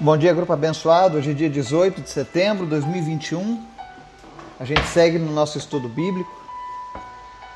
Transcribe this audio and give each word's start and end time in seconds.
Bom 0.00 0.16
dia, 0.16 0.32
grupo 0.32 0.52
abençoado. 0.52 1.16
Hoje 1.16 1.32
é 1.32 1.34
dia 1.34 1.50
18 1.50 2.02
de 2.02 2.08
setembro 2.08 2.62
de 2.64 2.70
2021. 2.70 3.60
A 4.60 4.64
gente 4.64 4.86
segue 4.86 5.18
no 5.18 5.32
nosso 5.32 5.58
estudo 5.58 5.88
bíblico. 5.88 6.30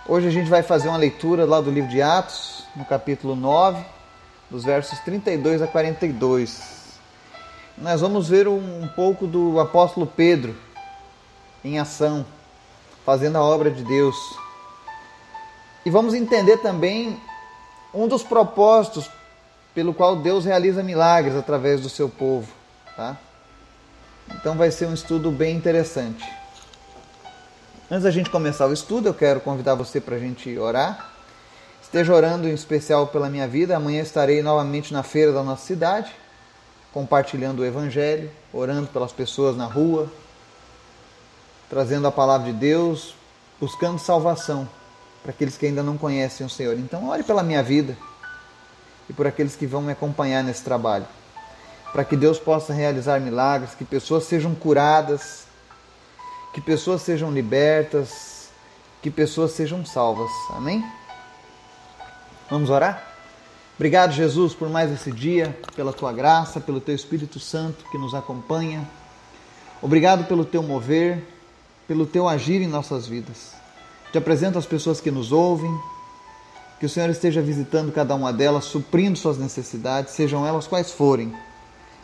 Hoje 0.09 0.27
a 0.27 0.31
gente 0.33 0.51
vai 0.51 0.61
fazer 0.61 0.89
uma 0.89 0.97
leitura 0.97 1.45
lá 1.45 1.61
do 1.61 1.71
livro 1.71 1.89
de 1.89 2.03
Atos, 2.03 2.65
no 2.75 2.85
capítulo 2.85 3.37
9, 3.37 3.85
dos 4.51 4.65
versos 4.65 4.99
32 5.05 5.63
a 5.63 5.69
42. 5.69 6.99
Nós 7.79 8.01
vamos 8.01 8.29
ver 8.29 8.49
um, 8.49 8.89
pouco 8.97 9.25
do 9.25 9.61
apóstolo 9.61 10.05
Pedro 10.05 10.57
em 11.65 11.79
ação, 11.79 12.27
fazendo 13.07 13.39
a 13.39 13.43
obra 13.45 13.71
de 13.71 13.85
Deus. 13.85 14.17
E 15.87 15.91
vamos 15.91 16.13
entender 16.13 16.57
também 16.57 17.21
um 17.95 18.09
dos 18.09 18.25
propósitos 18.25 19.09
pelo 19.75 19.95
qual 19.95 20.17
Deus 20.17 20.45
realiza 20.45 20.83
milagres 20.83 21.37
através 21.37 21.81
do 21.81 21.89
seu 21.89 22.09
povo, 22.09 22.53
tá? 22.95 23.17
Então 24.35 24.57
vai 24.57 24.71
ser 24.71 24.87
um 24.87 24.95
estudo 24.95 25.31
bem 25.31 25.57
interessante. 25.57 26.25
Antes 27.91 28.05
da 28.05 28.11
gente 28.11 28.31
começar 28.31 28.67
o 28.67 28.73
estudo, 28.73 29.09
eu 29.09 29.15
quero 29.15 29.41
convidar 29.41 29.75
você 29.75 30.01
para 30.01 30.17
a 30.17 30.19
gente 30.19 30.57
orar. 30.59 31.11
Esteja 31.83 32.15
orando 32.15 32.49
em 32.49 32.55
especial 32.55 33.07
pela 33.09 33.29
minha 33.29 33.47
vida. 33.47 33.77
Amanhã 33.77 34.01
estarei 34.01 34.43
novamente 34.43 34.93
na 34.93 35.03
feira 35.03 35.33
da 35.33 35.43
nossa 35.43 35.67
cidade, 35.67 36.11
compartilhando 36.93 37.61
o 37.61 37.65
Evangelho, 37.65 38.31
orando 38.53 38.87
pelas 38.89 39.13
pessoas 39.13 39.57
na 39.57 39.67
rua, 39.67 40.11
trazendo 41.69 42.07
a 42.07 42.13
palavra 42.13 42.51
de 42.51 42.59
Deus, 42.59 43.15
buscando 43.61 43.99
salvação 43.99 44.67
para 45.23 45.33
aqueles 45.33 45.59
que 45.59 45.67
ainda 45.67 45.83
não 45.83 45.99
conhecem 45.99 46.47
o 46.47 46.51
Senhor. 46.51 46.79
Então, 46.79 47.09
ore 47.09 47.23
pela 47.23 47.43
minha 47.43 47.63
vida 47.63 47.97
e 49.09 49.13
por 49.13 49.27
aqueles 49.27 49.57
que 49.57 49.67
vão 49.67 49.83
me 49.83 49.93
acompanhar 49.93 50.43
nesse 50.43 50.63
trabalho. 50.63 51.07
Para 51.93 52.05
que 52.05 52.17
Deus 52.17 52.39
possa 52.39 52.73
realizar 52.73 53.21
milagres, 53.21 53.75
que 53.75 53.85
pessoas 53.85 54.25
sejam 54.25 54.55
curadas, 54.55 55.45
que 56.55 56.61
pessoas 56.61 57.03
sejam 57.03 57.31
libertas, 57.31 58.49
que 59.03 59.11
pessoas 59.11 59.53
sejam 59.53 59.85
salvas. 59.85 60.31
Amém? 60.51 60.85
Vamos 62.51 62.71
orar? 62.71 63.13
Obrigado, 63.77 64.13
Jesus, 64.13 64.55
por 64.55 64.69
mais 64.69 64.93
esse 64.93 65.11
dia, 65.11 65.59
pela 65.75 65.93
tua 65.93 66.13
graça, 66.13 66.61
pelo 66.61 66.81
teu 66.81 66.95
Espírito 66.95 67.41
Santo 67.41 67.85
que 67.91 67.99
nos 67.99 68.15
acompanha. 68.15 68.89
Obrigado 69.81 70.25
pelo 70.25 70.45
teu 70.45 70.63
mover, 70.63 71.25
pelo 71.89 72.07
teu 72.07 72.29
agir 72.29 72.61
em 72.63 72.69
nossas 72.69 73.07
vidas. 73.07 73.55
Te 74.13 74.19
apresento 74.19 74.59
as 74.59 74.67
pessoas 74.67 75.01
que 75.01 75.11
nos 75.11 75.33
ouvem, 75.33 75.75
que 76.83 76.87
o 76.87 76.89
Senhor 76.89 77.09
esteja 77.11 77.41
visitando 77.41 77.93
cada 77.93 78.13
uma 78.13 78.33
delas, 78.33 78.65
suprindo 78.65 79.17
suas 79.17 79.39
necessidades, 79.39 80.15
sejam 80.15 80.45
elas 80.45 80.67
quais 80.67 80.91
forem. 80.91 81.33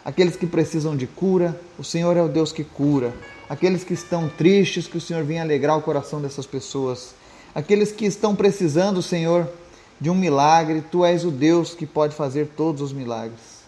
Aqueles 0.05 0.37
que 0.37 0.47
precisam 0.47 0.97
de 0.97 1.05
cura, 1.05 1.61
o 1.77 1.83
Senhor 1.83 2.17
é 2.17 2.23
o 2.23 2.29
Deus 2.29 2.53
que 2.53 2.63
cura. 2.63 3.13
Aqueles 3.51 3.83
que 3.83 3.93
estão 3.93 4.29
tristes, 4.29 4.87
que 4.87 4.97
o 4.97 5.01
Senhor 5.01 5.25
venha 5.25 5.43
alegrar 5.43 5.77
o 5.77 5.83
coração 5.83 6.23
dessas 6.23 6.47
pessoas. 6.47 7.13
Aqueles 7.53 7.91
que 7.91 8.07
estão 8.07 8.37
precisando, 8.37 9.03
Senhor, 9.03 9.49
de 10.01 10.09
um 10.11 10.15
milagre, 10.15 10.81
tu 10.81 11.05
és 11.05 11.25
o 11.25 11.33
Deus 11.33 11.75
que 11.75 11.85
pode 11.85 12.15
fazer 12.15 12.47
todos 12.57 12.81
os 12.81 12.93
milagres. 12.93 13.65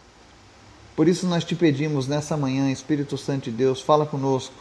Por 0.95 1.09
isso 1.09 1.27
nós 1.27 1.43
te 1.43 1.57
pedimos 1.57 2.07
nessa 2.07 2.37
manhã, 2.37 2.71
Espírito 2.71 3.19
Santo 3.19 3.51
de 3.51 3.51
Deus, 3.51 3.81
fala 3.81 4.07
conosco 4.07 4.55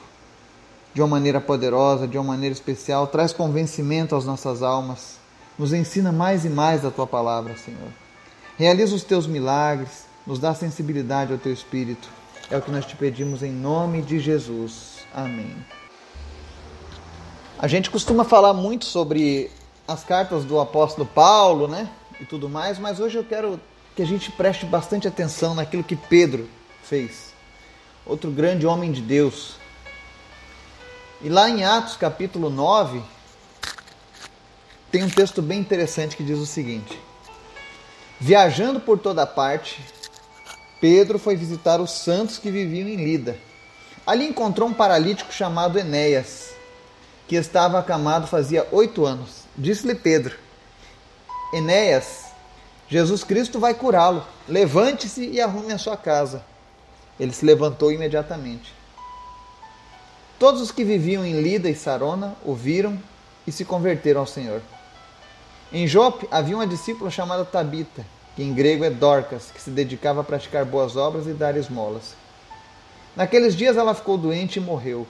de 0.96 1.02
uma 1.04 1.10
maneira 1.10 1.40
poderosa, 1.40 2.08
de 2.08 2.18
uma 2.18 2.24
maneira 2.24 2.54
especial, 2.54 3.06
traz 3.06 3.32
convencimento 3.32 4.16
às 4.16 4.26
nossas 4.26 4.64
almas 4.64 5.20
nos 5.60 5.74
ensina 5.74 6.10
mais 6.14 6.46
e 6.46 6.50
mais 6.50 6.84
da 6.84 6.90
tua 6.90 7.06
palavra, 7.06 7.58
Senhor. 7.58 7.92
Realiza 8.58 8.96
os 8.96 9.04
teus 9.04 9.28
milagres, 9.28 10.06
nos 10.26 10.40
dá 10.40 10.56
sensibilidade 10.56 11.34
ao 11.34 11.38
teu 11.38 11.52
espírito. 11.52 12.08
É 12.50 12.58
o 12.58 12.62
que 12.62 12.72
nós 12.72 12.86
te 12.86 12.96
pedimos 12.96 13.44
em 13.44 13.52
nome 13.52 14.02
de 14.02 14.20
Jesus. 14.20 15.00
Amém. 15.14 15.54
A 17.60 17.68
gente 17.68 17.90
costuma 17.90 18.24
falar 18.24 18.54
muito 18.54 18.86
sobre 18.86 19.52
as 19.86 20.02
cartas 20.02 20.46
do 20.46 20.62
apóstolo 20.62 21.06
Paulo, 21.06 21.68
né? 21.68 21.90
E 22.22 22.26
tudo 22.26 22.48
mais, 22.48 22.80
mas 22.80 23.02
hoje 23.02 23.18
eu 23.18 23.24
quero 23.24 23.60
que 23.96 24.02
a 24.02 24.06
gente 24.06 24.32
preste 24.32 24.66
bastante 24.66 25.10
atenção 25.10 25.54
naquilo 25.54 25.84
que 25.84 25.96
Pedro 25.96 26.48
fez. 26.84 27.34
Outro 28.06 28.32
grande 28.32 28.66
homem 28.66 28.94
de 28.94 29.02
Deus. 29.02 29.56
E 31.22 31.28
lá 31.28 31.50
em 31.50 31.66
Atos 31.66 31.98
capítulo 31.98 32.50
9, 32.50 33.02
tem 34.92 35.04
um 35.04 35.10
texto 35.10 35.42
bem 35.42 35.60
interessante 35.60 36.16
que 36.16 36.24
diz 36.24 36.40
o 36.40 36.46
seguinte: 36.46 37.00
Viajando 38.20 38.80
por 38.80 38.98
toda 38.98 39.26
parte, 39.26 39.82
Pedro 40.82 41.20
foi 41.20 41.36
visitar 41.36 41.80
os 41.80 41.92
santos 41.92 42.38
que 42.38 42.50
viviam 42.50 42.88
em 42.88 42.96
Lida. 42.96 43.38
Ali 44.06 44.28
encontrou 44.28 44.68
um 44.68 44.74
paralítico 44.74 45.32
chamado 45.32 45.78
Enéas, 45.78 46.52
que 47.28 47.36
estava 47.36 47.78
acamado 47.78 48.28
fazia 48.28 48.68
oito 48.72 49.06
anos. 49.06 49.44
Disse-lhe 49.56 49.94
Pedro: 49.94 50.36
Enéas, 51.54 52.26
Jesus 52.88 53.24
Cristo 53.24 53.60
vai 53.60 53.74
curá-lo. 53.74 54.26
Levante-se 54.48 55.28
e 55.28 55.40
arrume 55.40 55.72
a 55.72 55.78
sua 55.78 55.96
casa. 55.96 56.44
Ele 57.20 57.32
se 57.32 57.46
levantou 57.46 57.92
imediatamente. 57.92 58.74
Todos 60.40 60.62
os 60.62 60.72
que 60.72 60.84
viviam 60.84 61.24
em 61.24 61.42
Lida 61.42 61.70
e 61.70 61.76
Sarona 61.76 62.36
ouviram 62.44 62.98
e 63.46 63.52
se 63.52 63.66
converteram 63.66 64.22
ao 64.22 64.28
Senhor. 64.28 64.62
Em 65.72 65.86
Jope 65.86 66.28
havia 66.32 66.56
uma 66.56 66.66
discípula 66.66 67.12
chamada 67.12 67.46
Tabita, 67.46 68.04
que 68.36 68.42
em 68.42 68.54
grego 68.54 68.84
é 68.84 68.90
Dorcas, 68.90 69.52
que 69.54 69.62
se 69.62 69.70
dedicava 69.70 70.22
a 70.22 70.24
praticar 70.24 70.66
boas 70.66 70.96
obras 70.96 71.28
e 71.28 71.34
dar 71.34 71.56
esmolas. 71.56 72.16
Naqueles 73.16 73.56
dias 73.56 73.78
ela 73.78 73.94
ficou 73.94 74.18
doente 74.18 74.58
e 74.58 74.62
morreu, 74.62 75.06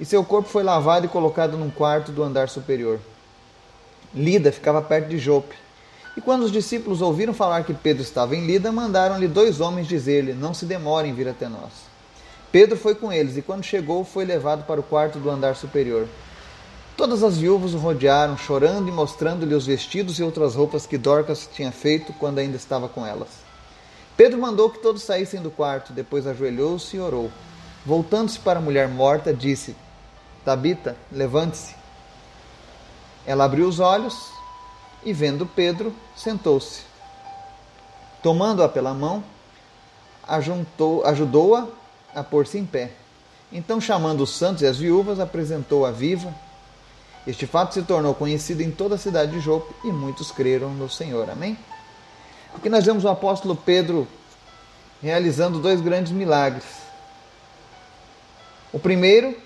e 0.00 0.04
seu 0.04 0.24
corpo 0.24 0.48
foi 0.48 0.64
lavado 0.64 1.06
e 1.06 1.08
colocado 1.08 1.56
num 1.56 1.70
quarto 1.70 2.10
do 2.10 2.20
andar 2.20 2.48
superior. 2.48 2.98
Lida 4.12 4.50
ficava 4.50 4.82
perto 4.82 5.08
de 5.08 5.18
Jope, 5.18 5.54
e 6.16 6.20
quando 6.20 6.42
os 6.42 6.50
discípulos 6.50 7.00
ouviram 7.00 7.32
falar 7.32 7.62
que 7.62 7.72
Pedro 7.72 8.02
estava 8.02 8.34
em 8.34 8.44
Lida, 8.44 8.72
mandaram-lhe 8.72 9.28
dois 9.28 9.60
homens 9.60 9.86
dizer-lhe: 9.86 10.32
Não 10.32 10.52
se 10.52 10.66
demore 10.66 11.08
em 11.08 11.14
vir 11.14 11.28
até 11.28 11.48
nós. 11.48 11.70
Pedro 12.50 12.76
foi 12.76 12.96
com 12.96 13.12
eles, 13.12 13.36
e 13.36 13.42
quando 13.42 13.62
chegou, 13.62 14.04
foi 14.04 14.24
levado 14.24 14.64
para 14.66 14.80
o 14.80 14.82
quarto 14.82 15.20
do 15.20 15.30
andar 15.30 15.54
superior. 15.54 16.08
Todas 16.96 17.22
as 17.22 17.38
viúvas 17.38 17.72
o 17.72 17.78
rodearam, 17.78 18.36
chorando 18.36 18.88
e 18.88 18.92
mostrando-lhe 18.92 19.54
os 19.54 19.66
vestidos 19.66 20.18
e 20.18 20.22
outras 20.22 20.54
roupas 20.54 20.86
que 20.86 20.98
Dorcas 20.98 21.48
tinha 21.52 21.72
feito 21.72 22.12
quando 22.12 22.38
ainda 22.38 22.56
estava 22.56 22.88
com 22.88 23.06
elas. 23.06 23.28
Pedro 24.14 24.38
mandou 24.38 24.68
que 24.68 24.78
todos 24.78 25.02
saíssem 25.02 25.40
do 25.40 25.50
quarto, 25.50 25.92
depois 25.92 26.26
ajoelhou-se 26.26 26.96
e 26.96 27.00
orou. 27.00 27.30
Voltando-se 27.84 28.38
para 28.38 28.58
a 28.58 28.62
mulher 28.62 28.88
morta, 28.88 29.32
disse: 29.32 29.74
Tabita, 30.44 30.94
levante-se. 31.10 31.74
Ela 33.26 33.44
abriu 33.44 33.66
os 33.66 33.80
olhos 33.80 34.30
e, 35.02 35.12
vendo 35.14 35.46
Pedro, 35.46 35.94
sentou-se. 36.14 36.82
Tomando-a 38.22 38.68
pela 38.68 38.92
mão, 38.92 39.24
ajudou-a 41.04 41.66
a 42.14 42.22
pôr-se 42.22 42.58
em 42.58 42.66
pé. 42.66 42.92
Então, 43.50 43.80
chamando 43.80 44.22
os 44.22 44.36
santos 44.36 44.62
e 44.62 44.66
as 44.66 44.76
viúvas, 44.76 45.18
apresentou-a 45.18 45.90
viva 45.90 46.32
este 47.26 47.46
fato 47.46 47.74
se 47.74 47.82
tornou 47.82 48.14
conhecido 48.14 48.62
em 48.62 48.70
toda 48.70 48.96
a 48.96 48.98
cidade 48.98 49.32
de 49.32 49.40
Jope 49.40 49.72
e 49.84 49.92
muitos 49.92 50.30
creram 50.30 50.70
no 50.70 50.88
Senhor. 50.88 51.30
Amém? 51.30 51.56
Porque 52.50 52.68
nós 52.68 52.84
vemos 52.84 53.04
o 53.04 53.08
apóstolo 53.08 53.54
Pedro 53.54 54.08
realizando 55.00 55.60
dois 55.60 55.80
grandes 55.80 56.12
milagres. 56.12 56.64
O 58.72 58.78
primeiro, 58.78 59.36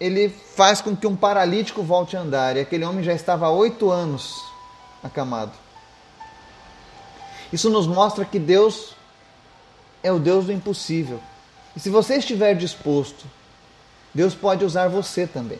ele 0.00 0.28
faz 0.28 0.80
com 0.80 0.96
que 0.96 1.06
um 1.06 1.16
paralítico 1.16 1.82
volte 1.82 2.16
a 2.16 2.20
andar, 2.20 2.56
e 2.56 2.60
aquele 2.60 2.84
homem 2.84 3.02
já 3.02 3.12
estava 3.12 3.46
há 3.46 3.50
oito 3.50 3.90
anos 3.90 4.42
acamado. 5.02 5.52
Isso 7.52 7.70
nos 7.70 7.86
mostra 7.86 8.24
que 8.24 8.38
Deus 8.38 8.94
é 10.02 10.12
o 10.12 10.18
Deus 10.18 10.46
do 10.46 10.52
impossível. 10.52 11.20
E 11.76 11.80
se 11.80 11.90
você 11.90 12.16
estiver 12.16 12.54
disposto, 12.54 13.24
Deus 14.12 14.34
pode 14.34 14.64
usar 14.64 14.88
você 14.88 15.26
também. 15.26 15.58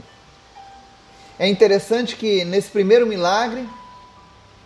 É 1.38 1.48
interessante 1.48 2.14
que 2.16 2.44
nesse 2.44 2.70
primeiro 2.70 3.06
milagre, 3.06 3.68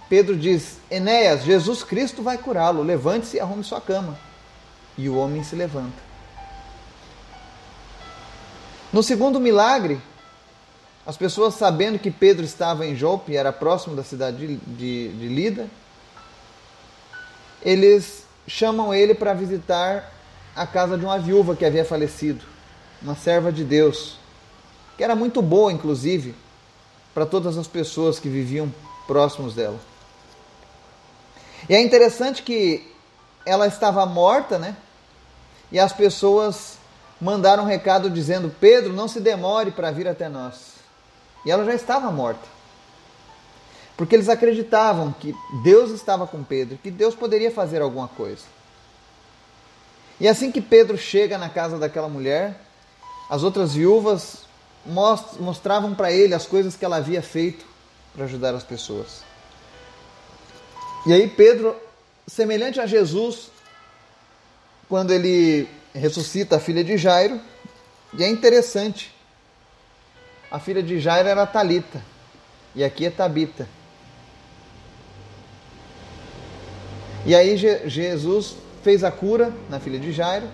Pedro 0.08 0.36
diz: 0.36 0.78
Enéas, 0.90 1.44
Jesus 1.44 1.82
Cristo 1.82 2.22
vai 2.22 2.36
curá-lo, 2.36 2.82
levante-se 2.82 3.36
e 3.36 3.40
arrume 3.40 3.64
sua 3.64 3.80
cama. 3.80 4.18
E 4.96 5.08
o 5.08 5.16
homem 5.16 5.42
se 5.42 5.54
levanta. 5.54 6.08
No 8.92 9.02
segundo 9.02 9.38
milagre, 9.38 10.00
as 11.06 11.16
pessoas 11.16 11.54
sabendo 11.54 11.98
que 11.98 12.10
Pedro 12.10 12.44
estava 12.44 12.86
em 12.86 12.96
Jope, 12.96 13.36
era 13.36 13.52
próximo 13.52 13.94
da 13.94 14.02
cidade 14.02 14.46
de, 14.46 14.56
de, 14.56 15.08
de 15.08 15.28
Lida, 15.28 15.68
eles 17.62 18.26
chamam 18.46 18.92
ele 18.92 19.14
para 19.14 19.34
visitar 19.34 20.12
a 20.54 20.66
casa 20.66 20.98
de 20.98 21.04
uma 21.04 21.18
viúva 21.18 21.54
que 21.54 21.64
havia 21.64 21.84
falecido, 21.84 22.44
uma 23.00 23.14
serva 23.14 23.52
de 23.52 23.62
Deus, 23.62 24.16
que 24.96 25.04
era 25.04 25.14
muito 25.14 25.40
boa, 25.40 25.72
inclusive, 25.72 26.34
para 27.18 27.26
todas 27.26 27.58
as 27.58 27.66
pessoas 27.66 28.20
que 28.20 28.28
viviam 28.28 28.72
próximos 29.08 29.52
dela. 29.52 29.80
E 31.68 31.74
é 31.74 31.82
interessante 31.82 32.44
que 32.44 32.94
ela 33.44 33.66
estava 33.66 34.06
morta, 34.06 34.56
né? 34.56 34.76
e 35.72 35.80
as 35.80 35.92
pessoas 35.92 36.78
mandaram 37.20 37.64
um 37.64 37.66
recado 37.66 38.08
dizendo: 38.08 38.54
Pedro, 38.60 38.92
não 38.92 39.08
se 39.08 39.18
demore 39.18 39.72
para 39.72 39.90
vir 39.90 40.06
até 40.06 40.28
nós. 40.28 40.74
E 41.44 41.50
ela 41.50 41.64
já 41.64 41.74
estava 41.74 42.08
morta. 42.12 42.46
Porque 43.96 44.14
eles 44.14 44.28
acreditavam 44.28 45.10
que 45.10 45.34
Deus 45.64 45.90
estava 45.90 46.24
com 46.24 46.44
Pedro, 46.44 46.78
que 46.80 46.88
Deus 46.88 47.16
poderia 47.16 47.50
fazer 47.50 47.82
alguma 47.82 48.06
coisa. 48.06 48.44
E 50.20 50.28
assim 50.28 50.52
que 50.52 50.60
Pedro 50.60 50.96
chega 50.96 51.36
na 51.36 51.48
casa 51.48 51.78
daquela 51.78 52.08
mulher, 52.08 52.60
as 53.28 53.42
outras 53.42 53.74
viúvas 53.74 54.46
mostravam 54.86 55.94
para 55.94 56.10
ele 56.10 56.34
as 56.34 56.46
coisas 56.46 56.76
que 56.76 56.84
ela 56.84 56.96
havia 56.96 57.22
feito 57.22 57.64
para 58.14 58.24
ajudar 58.24 58.54
as 58.54 58.64
pessoas. 58.64 59.22
E 61.06 61.12
aí 61.12 61.28
Pedro, 61.28 61.76
semelhante 62.26 62.80
a 62.80 62.86
Jesus, 62.86 63.50
quando 64.88 65.12
ele 65.12 65.68
ressuscita 65.94 66.56
a 66.56 66.60
filha 66.60 66.82
de 66.82 66.96
Jairo, 66.96 67.40
e 68.14 68.24
é 68.24 68.28
interessante, 68.28 69.14
a 70.50 70.58
filha 70.58 70.82
de 70.82 70.98
Jairo 70.98 71.28
era 71.28 71.46
Talita, 71.46 72.02
e 72.74 72.82
aqui 72.82 73.04
é 73.04 73.10
Tabita. 73.10 73.68
E 77.26 77.34
aí 77.34 77.56
Jesus 77.56 78.56
fez 78.82 79.04
a 79.04 79.10
cura 79.10 79.52
na 79.68 79.78
filha 79.78 79.98
de 79.98 80.12
Jairo, 80.12 80.48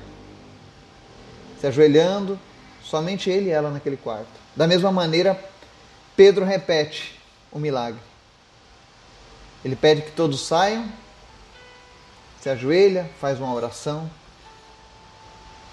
se 1.61 1.67
ajoelhando, 1.67 2.39
somente 2.85 3.31
ele 3.31 3.49
e 3.49 3.53
ela 3.53 3.71
naquele 3.71 3.97
quarto. 3.97 4.29
Da 4.55 4.67
mesma 4.67 4.93
maneira, 4.93 5.39
Pedro 6.17 6.45
repete 6.45 7.19
o 7.51 7.59
milagre. 7.59 8.01
Ele 9.65 9.75
pede 9.75 10.03
que 10.03 10.13
todos 10.13 10.47
saiam, 10.47 10.87
se 12.41 12.51
ajoelha, 12.51 13.11
faz 13.21 13.41
uma 13.41 13.53
oração. 13.53 14.11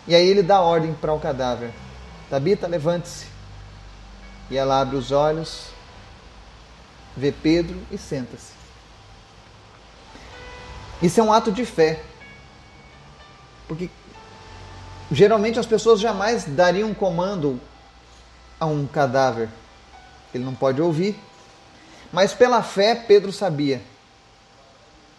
E 0.08 0.16
aí 0.16 0.26
ele 0.26 0.42
dá 0.42 0.62
ordem 0.62 0.94
para 0.94 1.14
o 1.14 1.20
cadáver: 1.20 1.72
Tabita, 2.30 2.68
levante-se. 2.68 3.26
E 4.50 4.58
ela 4.58 4.82
abre 4.82 4.96
os 4.96 5.12
olhos, 5.12 5.68
vê 7.16 7.32
Pedro 7.32 7.80
e 7.92 7.98
senta-se. 7.98 8.54
Isso 11.02 11.20
é 11.20 11.24
um 11.24 11.34
ato 11.34 11.52
de 11.52 11.66
fé. 11.66 12.02
Porque 13.68 13.90
geralmente 15.12 15.60
as 15.60 15.66
pessoas 15.66 16.00
jamais 16.00 16.46
dariam 16.46 16.90
um 16.90 16.94
comando 16.94 17.60
a 18.60 18.66
um 18.66 18.88
cadáver. 18.88 19.50
Ele 20.34 20.44
não 20.44 20.56
pode 20.56 20.82
ouvir. 20.82 21.20
Mas 22.12 22.34
pela 22.34 22.64
fé, 22.64 22.96
Pedro 22.96 23.32
sabia 23.32 23.82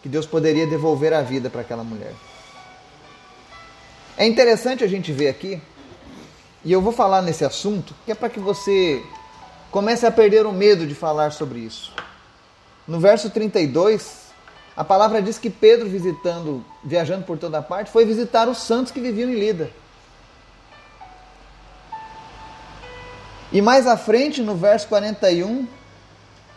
que 0.02 0.08
Deus 0.08 0.26
poderia 0.26 0.66
devolver 0.66 1.12
a 1.12 1.22
vida 1.22 1.48
para 1.48 1.60
aquela 1.60 1.84
mulher. 1.84 2.12
É 4.16 4.26
interessante 4.26 4.82
a 4.84 4.86
gente 4.86 5.12
ver 5.12 5.28
aqui, 5.28 5.60
e 6.64 6.70
eu 6.72 6.80
vou 6.82 6.92
falar 6.92 7.22
nesse 7.22 7.44
assunto, 7.44 7.94
que 8.04 8.12
é 8.12 8.14
para 8.14 8.28
que 8.28 8.38
você 8.38 9.02
comece 9.70 10.06
a 10.06 10.10
perder 10.10 10.44
o 10.44 10.52
medo 10.52 10.86
de 10.86 10.94
falar 10.94 11.32
sobre 11.32 11.60
isso. 11.60 11.92
No 12.86 13.00
verso 13.00 13.30
32, 13.30 14.22
a 14.76 14.84
palavra 14.84 15.22
diz 15.22 15.38
que 15.38 15.48
Pedro, 15.48 15.88
visitando, 15.88 16.64
viajando 16.84 17.24
por 17.24 17.38
toda 17.38 17.62
parte, 17.62 17.90
foi 17.90 18.04
visitar 18.04 18.48
os 18.48 18.58
santos 18.58 18.92
que 18.92 19.00
viviam 19.00 19.30
em 19.30 19.34
Lida. 19.34 19.81
E 23.52 23.60
mais 23.60 23.86
à 23.86 23.96
frente, 23.96 24.40
no 24.40 24.56
verso 24.56 24.88
41, 24.88 25.68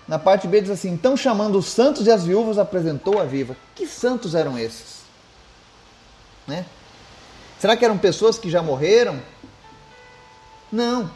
na 0.07 0.17
parte 0.17 0.47
B 0.47 0.61
diz 0.61 0.69
assim: 0.69 0.91
Então 0.91 1.17
chamando 1.17 1.57
os 1.57 1.67
santos 1.67 2.07
e 2.07 2.11
as 2.11 2.23
viúvas, 2.23 2.57
apresentou 2.57 3.19
a 3.19 3.25
viva. 3.25 3.57
Que 3.75 3.85
santos 3.85 4.33
eram 4.33 4.57
esses? 4.57 5.03
Né? 6.47 6.65
Será 7.59 7.75
que 7.75 7.83
eram 7.83 7.97
pessoas 7.97 8.37
que 8.37 8.49
já 8.49 8.61
morreram? 8.61 9.21
Não. 10.71 11.11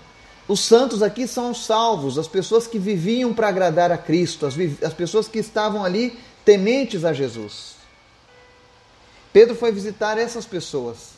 Os 0.48 0.62
santos 0.62 1.04
aqui 1.04 1.28
são 1.28 1.52
os 1.52 1.64
salvos, 1.66 2.18
as 2.18 2.28
pessoas 2.28 2.66
que 2.66 2.80
viviam 2.80 3.34
para 3.34 3.50
agradar 3.50 3.92
a 3.92 3.98
Cristo, 3.98 4.48
as, 4.48 4.56
as 4.84 4.94
pessoas 4.94 5.28
que 5.28 5.38
estavam 5.38 5.86
ali 5.86 6.18
tementes 6.44 7.06
a 7.06 7.14
Jesus. 7.14 7.76
Pedro 9.32 9.56
foi 9.56 9.72
visitar 9.72 10.18
essas 10.18 10.46
pessoas. 10.46 11.12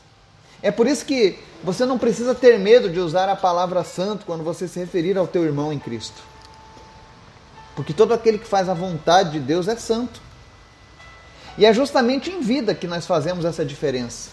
É 0.62 0.70
por 0.70 0.86
isso 0.86 1.06
que 1.06 1.40
você 1.64 1.86
não 1.86 1.98
precisa 1.98 2.34
ter 2.34 2.58
medo 2.58 2.90
de 2.90 3.00
usar 3.00 3.30
a 3.30 3.36
palavra 3.36 3.84
santo 3.84 4.26
quando 4.26 4.44
você 4.44 4.68
se 4.68 4.80
referir 4.80 5.18
ao 5.18 5.28
teu 5.28 5.44
irmão 5.44 5.72
em 5.72 5.78
Cristo. 5.78 6.22
Porque 7.76 7.94
todo 7.94 8.14
aquele 8.14 8.40
que 8.40 8.48
faz 8.48 8.68
a 8.68 8.74
vontade 8.74 9.32
de 9.32 9.40
Deus 9.40 9.68
é 9.68 9.76
santo. 9.76 10.20
E 11.58 11.66
é 11.66 11.74
justamente 11.74 12.32
em 12.32 12.42
vida 12.42 12.74
que 12.74 12.88
nós 12.88 13.06
fazemos 13.06 13.46
essa 13.46 13.64
diferença. 13.64 14.32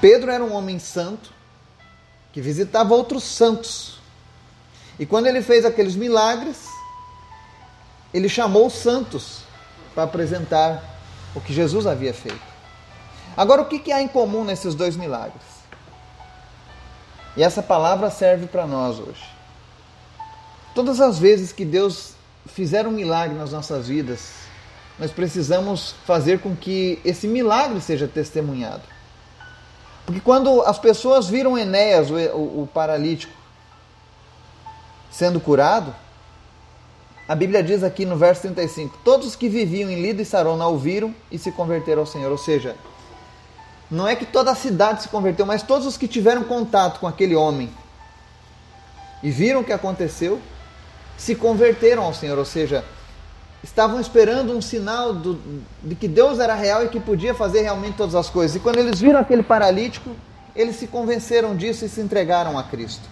Pedro 0.00 0.30
era 0.30 0.42
um 0.42 0.52
homem 0.52 0.78
santo 0.78 1.32
que 2.32 2.40
visitava 2.40 2.94
outros 2.94 3.24
santos. 3.24 3.98
E 4.98 5.06
quando 5.06 5.26
ele 5.26 5.42
fez 5.42 5.64
aqueles 5.64 5.96
milagres, 5.96 6.66
ele 8.12 8.28
chamou 8.28 8.66
os 8.66 8.74
santos 8.74 9.40
para 9.94 10.04
apresentar 10.04 10.82
o 11.34 11.40
que 11.40 11.52
Jesus 11.52 11.86
havia 11.86 12.12
feito. 12.12 12.49
Agora, 13.36 13.62
o 13.62 13.66
que 13.66 13.92
há 13.92 14.02
em 14.02 14.08
comum 14.08 14.44
nesses 14.44 14.74
dois 14.74 14.96
milagres? 14.96 15.60
E 17.36 17.42
essa 17.42 17.62
palavra 17.62 18.10
serve 18.10 18.46
para 18.46 18.66
nós 18.66 18.98
hoje. 18.98 19.24
Todas 20.74 21.00
as 21.00 21.18
vezes 21.18 21.52
que 21.52 21.64
Deus 21.64 22.14
fizer 22.46 22.86
um 22.86 22.90
milagre 22.90 23.36
nas 23.36 23.52
nossas 23.52 23.88
vidas, 23.88 24.32
nós 24.98 25.10
precisamos 25.10 25.94
fazer 26.04 26.40
com 26.40 26.54
que 26.54 27.00
esse 27.04 27.26
milagre 27.26 27.80
seja 27.80 28.06
testemunhado. 28.06 28.82
Porque 30.04 30.20
quando 30.20 30.62
as 30.62 30.78
pessoas 30.78 31.28
viram 31.28 31.56
Enéas, 31.56 32.10
o, 32.10 32.14
o, 32.14 32.62
o 32.62 32.66
paralítico, 32.66 33.32
sendo 35.10 35.40
curado, 35.40 35.94
a 37.28 37.34
Bíblia 37.34 37.62
diz 37.62 37.84
aqui 37.84 38.04
no 38.04 38.16
verso 38.16 38.42
35: 38.42 38.98
Todos 39.04 39.36
que 39.36 39.48
viviam 39.48 39.88
em 39.88 40.02
Lida 40.02 40.22
e 40.22 40.24
Sarona 40.24 40.66
ouviram 40.66 41.14
e 41.30 41.38
se 41.38 41.52
converteram 41.52 42.00
ao 42.00 42.06
Senhor. 42.06 42.30
Ou 42.30 42.38
seja, 42.38 42.76
não 43.90 44.06
é 44.06 44.14
que 44.14 44.24
toda 44.24 44.52
a 44.52 44.54
cidade 44.54 45.02
se 45.02 45.08
converteu, 45.08 45.44
mas 45.44 45.62
todos 45.62 45.86
os 45.86 45.96
que 45.96 46.06
tiveram 46.06 46.44
contato 46.44 47.00
com 47.00 47.08
aquele 47.08 47.34
homem 47.34 47.72
e 49.22 49.30
viram 49.30 49.60
o 49.60 49.64
que 49.64 49.72
aconteceu, 49.72 50.40
se 51.18 51.34
converteram 51.34 52.04
ao 52.04 52.14
Senhor, 52.14 52.38
ou 52.38 52.44
seja, 52.44 52.84
estavam 53.62 54.00
esperando 54.00 54.56
um 54.56 54.62
sinal 54.62 55.12
do, 55.12 55.38
de 55.82 55.94
que 55.94 56.08
Deus 56.08 56.38
era 56.38 56.54
real 56.54 56.84
e 56.84 56.88
que 56.88 57.00
podia 57.00 57.34
fazer 57.34 57.62
realmente 57.62 57.96
todas 57.96 58.14
as 58.14 58.30
coisas. 58.30 58.56
E 58.56 58.60
quando 58.60 58.78
eles 58.78 59.00
viram 59.00 59.18
aquele 59.18 59.42
paralítico, 59.42 60.16
eles 60.54 60.76
se 60.76 60.86
convenceram 60.86 61.54
disso 61.54 61.84
e 61.84 61.88
se 61.88 62.00
entregaram 62.00 62.58
a 62.58 62.62
Cristo. 62.62 63.06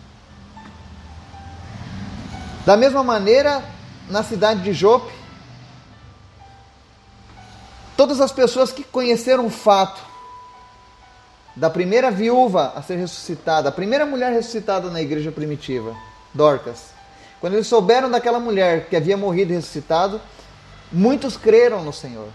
Da 2.65 2.77
mesma 2.77 3.03
maneira, 3.03 3.63
na 4.09 4.23
cidade 4.23 4.63
de 4.63 4.73
Jope, 4.73 5.13
todas 7.97 8.21
as 8.21 8.33
pessoas 8.33 8.73
que 8.73 8.85
conheceram 8.85 9.47
o 9.47 9.51
fato 9.51 10.08
da 11.59 11.69
primeira 11.69 12.09
viúva 12.09 12.73
a 12.77 12.83
ser 12.83 12.97
ressuscitada, 12.97 13.69
a 13.69 13.73
primeira 13.73 14.07
mulher 14.07 14.33
ressuscitada 14.33 14.91
na 14.91 15.03
igreja 15.03 15.33
primitiva, 15.33 15.93
Dorcas. 16.33 16.91
Quando 17.41 17.55
eles 17.55 17.67
souberam 17.67 18.09
daquela 18.09 18.39
mulher 18.39 18.89
que 18.89 18.95
havia 18.95 19.17
morrido 19.17 19.53
e 19.53 19.57
ressuscitado, 19.57 20.21
muitos 20.93 21.37
creram 21.37 21.83
no 21.83 21.93
Senhor. 21.93 22.29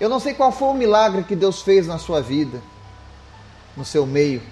Eu 0.00 0.08
não 0.08 0.18
sei 0.18 0.34
qual 0.34 0.50
foi 0.50 0.68
o 0.68 0.74
milagre 0.74 1.22
que 1.22 1.36
Deus 1.36 1.62
fez 1.62 1.86
na 1.86 1.96
sua 1.96 2.20
vida, 2.20 2.60
no 3.76 3.84
seu 3.84 4.04
meio, 4.04 4.42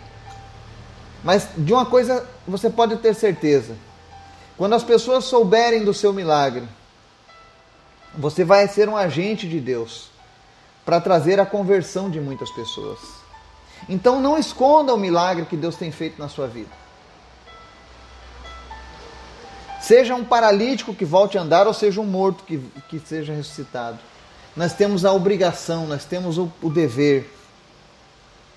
mas 1.24 1.48
de 1.56 1.72
uma 1.72 1.84
coisa 1.84 2.24
você 2.46 2.70
pode 2.70 2.96
ter 2.98 3.12
certeza: 3.12 3.74
quando 4.56 4.74
as 4.74 4.84
pessoas 4.84 5.24
souberem 5.24 5.84
do 5.84 5.92
seu 5.92 6.12
milagre, 6.12 6.68
você 8.14 8.44
vai 8.44 8.68
ser 8.68 8.88
um 8.88 8.96
agente 8.96 9.48
de 9.48 9.58
Deus 9.58 10.10
para 10.84 11.00
trazer 11.00 11.40
a 11.40 11.46
conversão 11.46 12.08
de 12.08 12.20
muitas 12.20 12.50
pessoas. 12.50 13.21
Então 13.88 14.20
não 14.20 14.38
esconda 14.38 14.94
o 14.94 14.98
milagre 14.98 15.46
que 15.46 15.56
Deus 15.56 15.76
tem 15.76 15.90
feito 15.90 16.18
na 16.18 16.28
sua 16.28 16.46
vida. 16.46 16.70
Seja 19.80 20.14
um 20.14 20.24
paralítico 20.24 20.94
que 20.94 21.04
volte 21.04 21.36
a 21.36 21.42
andar 21.42 21.66
ou 21.66 21.74
seja 21.74 22.00
um 22.00 22.06
morto 22.06 22.44
que, 22.44 22.58
que 22.88 23.00
seja 23.00 23.32
ressuscitado. 23.32 23.98
Nós 24.56 24.72
temos 24.74 25.04
a 25.04 25.12
obrigação, 25.12 25.86
nós 25.86 26.04
temos 26.04 26.38
o, 26.38 26.52
o 26.62 26.70
dever 26.70 27.28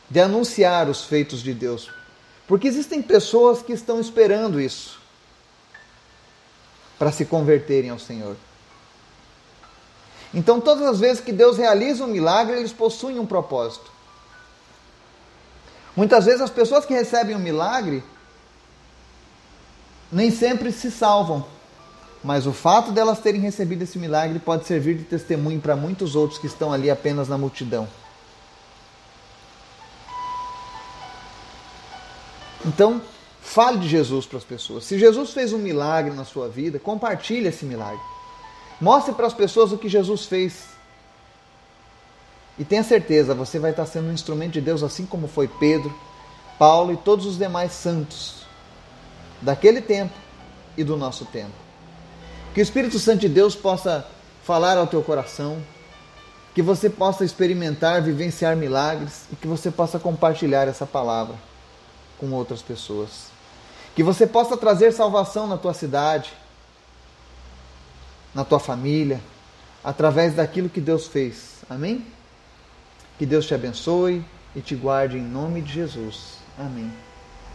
de 0.09 0.19
anunciar 0.19 0.87
os 0.87 1.03
feitos 1.03 1.41
de 1.41 1.53
Deus. 1.53 1.89
Porque 2.47 2.67
existem 2.67 3.01
pessoas 3.01 3.61
que 3.61 3.73
estão 3.73 3.99
esperando 3.99 4.61
isso 4.61 4.99
para 6.99 7.11
se 7.11 7.25
converterem 7.25 7.89
ao 7.89 7.99
Senhor. 7.99 8.35
Então, 10.33 10.59
todas 10.59 10.85
as 10.87 10.99
vezes 10.99 11.23
que 11.23 11.31
Deus 11.31 11.57
realiza 11.57 12.03
um 12.03 12.07
milagre, 12.07 12.57
eles 12.57 12.73
possuem 12.73 13.17
um 13.17 13.25
propósito. 13.25 13.94
Muitas 15.95 16.25
vezes 16.25 16.41
as 16.41 16.49
pessoas 16.49 16.85
que 16.85 16.93
recebem 16.93 17.35
o 17.35 17.39
um 17.39 17.41
milagre 17.41 18.03
nem 20.11 20.31
sempre 20.31 20.71
se 20.71 20.91
salvam, 20.91 21.45
Mas 22.23 22.47
o 22.47 22.53
fato 22.53 22.91
delas 22.91 23.19
terem 23.19 23.39
recebido 23.39 23.83
esse 23.83 23.99
milagre 23.99 24.39
pode 24.39 24.65
servir 24.65 24.97
de 24.97 25.03
testemunho 25.03 25.61
para 25.61 25.75
muitos 25.75 26.15
outros 26.15 26.39
que 26.39 26.47
estão 26.47 26.73
ali 26.73 26.89
apenas 26.89 27.27
na 27.27 27.37
multidão. 27.37 27.87
Então, 32.65 32.99
fale 33.41 33.77
de 33.77 33.87
Jesus 33.87 34.25
para 34.25 34.39
as 34.39 34.43
pessoas. 34.43 34.85
Se 34.85 34.97
Jesus 34.97 35.31
fez 35.31 35.53
um 35.53 35.59
milagre 35.59 36.15
na 36.15 36.25
sua 36.25 36.49
vida, 36.49 36.79
compartilhe 36.79 37.47
esse 37.47 37.63
milagre. 37.63 38.01
Mostre 38.81 39.13
para 39.13 39.27
as 39.27 39.33
pessoas 39.33 39.71
o 39.71 39.77
que 39.77 39.87
Jesus 39.87 40.25
fez. 40.25 40.74
E 42.57 42.63
tenha 42.63 42.83
certeza, 42.83 43.33
você 43.33 43.59
vai 43.59 43.71
estar 43.71 43.85
sendo 43.85 44.07
um 44.07 44.13
instrumento 44.13 44.53
de 44.53 44.61
Deus, 44.61 44.81
assim 44.81 45.05
como 45.05 45.27
foi 45.27 45.47
Pedro, 45.47 45.93
Paulo 46.57 46.93
e 46.93 46.97
todos 46.97 47.25
os 47.25 47.37
demais 47.37 47.73
santos 47.73 48.45
daquele 49.41 49.81
tempo 49.81 50.13
e 50.77 50.83
do 50.83 50.95
nosso 50.95 51.25
tempo. 51.25 51.53
Que 52.53 52.61
o 52.61 52.63
Espírito 52.63 52.97
Santo 52.97 53.19
de 53.19 53.29
Deus 53.29 53.55
possa 53.55 54.07
falar 54.43 54.77
ao 54.77 54.87
teu 54.87 55.01
coração, 55.01 55.61
que 56.53 56.61
você 56.61 56.89
possa 56.89 57.25
experimentar, 57.25 58.01
vivenciar 58.01 58.55
milagres 58.55 59.25
e 59.33 59.35
que 59.35 59.47
você 59.47 59.69
possa 59.69 59.99
compartilhar 59.99 60.67
essa 60.67 60.85
palavra 60.85 61.35
com 62.17 62.31
outras 62.31 62.61
pessoas. 62.61 63.27
Que 63.93 64.01
você 64.03 64.25
possa 64.25 64.55
trazer 64.55 64.93
salvação 64.93 65.47
na 65.47 65.57
tua 65.57 65.73
cidade, 65.73 66.31
na 68.33 68.45
tua 68.45 68.59
família, 68.59 69.19
através 69.83 70.35
daquilo 70.35 70.69
que 70.69 70.79
Deus 70.79 71.07
fez. 71.07 71.55
Amém? 71.69 72.05
Que 73.17 73.25
Deus 73.25 73.45
te 73.45 73.53
abençoe 73.53 74.21
e 74.55 74.61
te 74.61 74.75
guarde 74.75 75.17
em 75.17 75.23
nome 75.23 75.61
de 75.61 75.71
Jesus. 75.71 76.39
Amém. 76.57 76.91